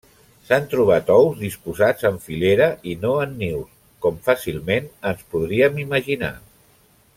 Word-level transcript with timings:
S'han 0.45 0.63
trobat 0.69 1.11
ous 1.15 1.35
disposats 1.41 2.07
en 2.09 2.17
filera 2.23 2.71
i 2.93 2.97
no 3.05 3.13
en 3.27 3.37
nius 3.43 3.69
com 4.07 4.19
fàcilment 4.31 4.91
ens 5.11 5.23
podríem 5.35 5.79
imaginar. 5.87 6.35